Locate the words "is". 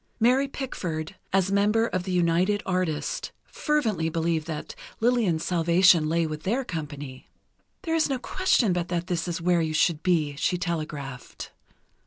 7.93-8.09, 9.27-9.39